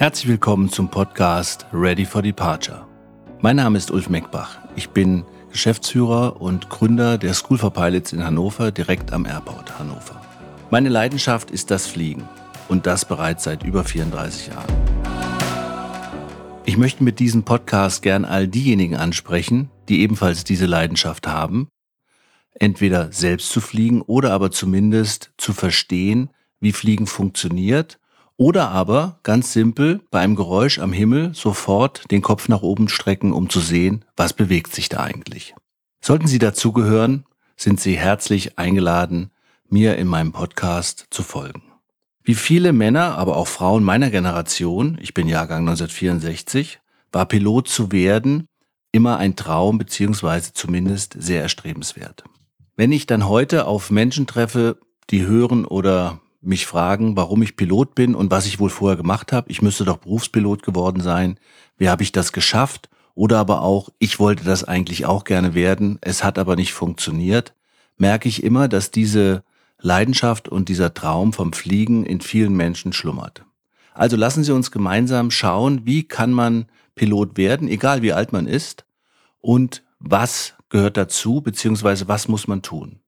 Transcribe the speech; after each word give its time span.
Herzlich 0.00 0.28
willkommen 0.28 0.70
zum 0.70 0.90
Podcast 0.90 1.66
Ready 1.74 2.06
for 2.06 2.22
Departure. 2.22 2.86
Mein 3.42 3.56
Name 3.56 3.76
ist 3.76 3.90
Ulf 3.90 4.08
Meckbach. 4.08 4.56
Ich 4.74 4.88
bin 4.88 5.26
Geschäftsführer 5.52 6.40
und 6.40 6.70
Gründer 6.70 7.18
der 7.18 7.34
School 7.34 7.58
for 7.58 7.70
Pilots 7.70 8.14
in 8.14 8.24
Hannover, 8.24 8.72
direkt 8.72 9.12
am 9.12 9.26
Airport 9.26 9.78
Hannover. 9.78 10.18
Meine 10.70 10.88
Leidenschaft 10.88 11.50
ist 11.50 11.70
das 11.70 11.86
Fliegen 11.86 12.26
und 12.68 12.86
das 12.86 13.04
bereits 13.04 13.44
seit 13.44 13.62
über 13.62 13.84
34 13.84 14.46
Jahren. 14.46 14.72
Ich 16.64 16.78
möchte 16.78 17.04
mit 17.04 17.18
diesem 17.18 17.42
Podcast 17.42 18.00
gern 18.00 18.24
all 18.24 18.48
diejenigen 18.48 18.96
ansprechen, 18.96 19.68
die 19.90 20.00
ebenfalls 20.00 20.44
diese 20.44 20.64
Leidenschaft 20.64 21.26
haben, 21.26 21.68
entweder 22.54 23.12
selbst 23.12 23.50
zu 23.50 23.60
fliegen 23.60 24.00
oder 24.00 24.32
aber 24.32 24.50
zumindest 24.50 25.30
zu 25.36 25.52
verstehen, 25.52 26.30
wie 26.58 26.72
Fliegen 26.72 27.06
funktioniert 27.06 27.98
oder 28.40 28.70
aber 28.70 29.18
ganz 29.22 29.52
simpel 29.52 30.00
bei 30.10 30.20
einem 30.20 30.34
Geräusch 30.34 30.78
am 30.78 30.94
Himmel 30.94 31.34
sofort 31.34 32.10
den 32.10 32.22
Kopf 32.22 32.48
nach 32.48 32.62
oben 32.62 32.88
strecken, 32.88 33.34
um 33.34 33.50
zu 33.50 33.60
sehen, 33.60 34.06
was 34.16 34.32
bewegt 34.32 34.74
sich 34.74 34.88
da 34.88 35.00
eigentlich. 35.00 35.54
Sollten 36.00 36.26
Sie 36.26 36.38
dazugehören, 36.38 37.26
sind 37.58 37.80
Sie 37.80 37.98
herzlich 37.98 38.58
eingeladen, 38.58 39.30
mir 39.68 39.98
in 39.98 40.06
meinem 40.06 40.32
Podcast 40.32 41.08
zu 41.10 41.22
folgen. 41.22 41.60
Wie 42.24 42.34
viele 42.34 42.72
Männer, 42.72 43.18
aber 43.18 43.36
auch 43.36 43.46
Frauen 43.46 43.84
meiner 43.84 44.08
Generation, 44.08 44.96
ich 45.02 45.12
bin 45.12 45.28
Jahrgang 45.28 45.68
1964, 45.68 46.80
war 47.12 47.26
Pilot 47.26 47.68
zu 47.68 47.92
werden 47.92 48.46
immer 48.90 49.18
ein 49.18 49.36
Traum 49.36 49.76
beziehungsweise 49.76 50.54
zumindest 50.54 51.14
sehr 51.18 51.42
erstrebenswert. 51.42 52.24
Wenn 52.74 52.90
ich 52.90 53.04
dann 53.04 53.28
heute 53.28 53.66
auf 53.66 53.90
Menschen 53.90 54.26
treffe, 54.26 54.78
die 55.10 55.26
hören 55.26 55.66
oder 55.66 56.20
mich 56.40 56.66
fragen, 56.66 57.16
warum 57.16 57.42
ich 57.42 57.56
Pilot 57.56 57.94
bin 57.94 58.14
und 58.14 58.30
was 58.30 58.46
ich 58.46 58.58
wohl 58.58 58.70
vorher 58.70 58.96
gemacht 58.96 59.32
habe. 59.32 59.50
Ich 59.50 59.62
müsste 59.62 59.84
doch 59.84 59.98
Berufspilot 59.98 60.62
geworden 60.62 61.00
sein. 61.00 61.38
Wie 61.76 61.88
habe 61.88 62.02
ich 62.02 62.12
das 62.12 62.32
geschafft? 62.32 62.88
Oder 63.14 63.38
aber 63.38 63.62
auch, 63.62 63.90
ich 63.98 64.18
wollte 64.18 64.44
das 64.44 64.64
eigentlich 64.64 65.04
auch 65.04 65.24
gerne 65.24 65.54
werden, 65.54 65.98
es 66.00 66.24
hat 66.24 66.38
aber 66.38 66.56
nicht 66.56 66.72
funktioniert. 66.72 67.54
Merke 67.98 68.28
ich 68.28 68.42
immer, 68.42 68.68
dass 68.68 68.90
diese 68.90 69.42
Leidenschaft 69.78 70.48
und 70.48 70.68
dieser 70.68 70.94
Traum 70.94 71.32
vom 71.32 71.52
Fliegen 71.52 72.04
in 72.04 72.20
vielen 72.20 72.54
Menschen 72.54 72.92
schlummert. 72.92 73.44
Also 73.92 74.16
lassen 74.16 74.44
Sie 74.44 74.52
uns 74.52 74.70
gemeinsam 74.70 75.30
schauen, 75.30 75.82
wie 75.84 76.04
kann 76.04 76.32
man 76.32 76.66
Pilot 76.94 77.36
werden, 77.36 77.68
egal 77.68 78.02
wie 78.02 78.12
alt 78.12 78.32
man 78.32 78.46
ist, 78.46 78.84
und 79.40 79.82
was 79.98 80.54
gehört 80.68 80.96
dazu, 80.96 81.40
beziehungsweise 81.40 82.08
was 82.08 82.28
muss 82.28 82.46
man 82.46 82.62
tun. 82.62 83.00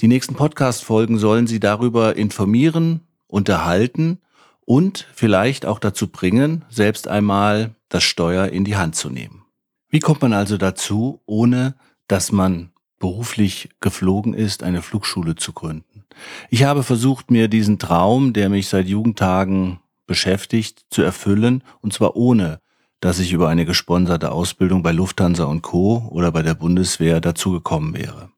Die 0.00 0.08
nächsten 0.08 0.34
Podcast-Folgen 0.34 1.18
sollen 1.18 1.46
Sie 1.46 1.58
darüber 1.58 2.16
informieren, 2.16 3.00
unterhalten 3.28 4.18
und 4.66 5.06
vielleicht 5.14 5.64
auch 5.64 5.78
dazu 5.78 6.08
bringen, 6.08 6.66
selbst 6.68 7.08
einmal 7.08 7.74
das 7.88 8.04
Steuer 8.04 8.48
in 8.48 8.64
die 8.64 8.76
Hand 8.76 8.94
zu 8.94 9.08
nehmen. 9.08 9.44
Wie 9.88 10.00
kommt 10.00 10.20
man 10.20 10.34
also 10.34 10.58
dazu, 10.58 11.22
ohne 11.24 11.76
dass 12.08 12.30
man 12.30 12.72
beruflich 12.98 13.70
geflogen 13.80 14.34
ist, 14.34 14.62
eine 14.62 14.82
Flugschule 14.82 15.34
zu 15.34 15.54
gründen? 15.54 16.04
Ich 16.50 16.64
habe 16.64 16.82
versucht, 16.82 17.30
mir 17.30 17.48
diesen 17.48 17.78
Traum, 17.78 18.34
der 18.34 18.50
mich 18.50 18.68
seit 18.68 18.88
Jugendtagen 18.88 19.80
beschäftigt, 20.06 20.84
zu 20.90 21.00
erfüllen, 21.00 21.62
und 21.80 21.94
zwar 21.94 22.16
ohne, 22.16 22.60
dass 23.00 23.18
ich 23.18 23.32
über 23.32 23.48
eine 23.48 23.64
gesponserte 23.64 24.30
Ausbildung 24.30 24.82
bei 24.82 24.92
Lufthansa 24.92 25.44
und 25.44 25.62
Co. 25.62 26.06
oder 26.10 26.32
bei 26.32 26.42
der 26.42 26.54
Bundeswehr 26.54 27.22
dazugekommen 27.22 27.94
wäre. 27.94 28.30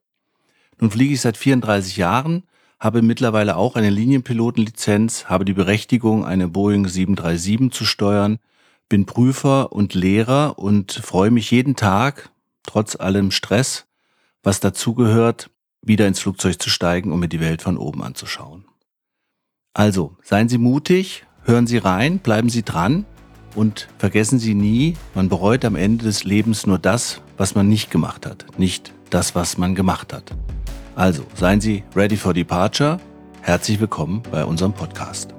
Nun 0.80 0.90
fliege 0.90 1.14
ich 1.14 1.20
seit 1.20 1.36
34 1.36 1.96
Jahren, 1.96 2.44
habe 2.78 3.02
mittlerweile 3.02 3.56
auch 3.56 3.74
eine 3.74 3.90
Linienpilotenlizenz, 3.90 5.26
habe 5.26 5.44
die 5.44 5.54
Berechtigung, 5.54 6.24
eine 6.24 6.48
Boeing 6.48 6.86
737 6.86 7.72
zu 7.72 7.84
steuern, 7.84 8.38
bin 8.88 9.04
Prüfer 9.04 9.72
und 9.72 9.94
Lehrer 9.94 10.58
und 10.58 10.92
freue 10.92 11.30
mich 11.30 11.50
jeden 11.50 11.76
Tag, 11.76 12.30
trotz 12.62 12.96
allem 12.96 13.30
Stress, 13.30 13.86
was 14.42 14.60
dazugehört, 14.60 15.50
wieder 15.82 16.06
ins 16.06 16.20
Flugzeug 16.20 16.60
zu 16.60 16.70
steigen, 16.70 17.12
um 17.12 17.20
mir 17.20 17.28
die 17.28 17.40
Welt 17.40 17.62
von 17.62 17.76
oben 17.76 18.02
anzuschauen. 18.02 18.64
Also, 19.74 20.16
seien 20.22 20.48
Sie 20.48 20.58
mutig, 20.58 21.26
hören 21.44 21.66
Sie 21.66 21.78
rein, 21.78 22.18
bleiben 22.18 22.48
Sie 22.48 22.62
dran 22.62 23.04
und 23.54 23.88
vergessen 23.98 24.38
Sie 24.38 24.54
nie, 24.54 24.96
man 25.14 25.28
bereut 25.28 25.64
am 25.64 25.76
Ende 25.76 26.04
des 26.04 26.24
Lebens 26.24 26.66
nur 26.66 26.78
das, 26.78 27.20
was 27.36 27.54
man 27.54 27.68
nicht 27.68 27.90
gemacht 27.90 28.26
hat, 28.26 28.46
nicht 28.58 28.92
das, 29.10 29.34
was 29.34 29.58
man 29.58 29.74
gemacht 29.74 30.12
hat. 30.12 30.34
Also 30.98 31.22
seien 31.36 31.60
Sie 31.60 31.84
ready 31.94 32.16
for 32.16 32.34
departure. 32.34 32.98
Herzlich 33.42 33.78
willkommen 33.78 34.20
bei 34.32 34.44
unserem 34.44 34.72
Podcast. 34.72 35.37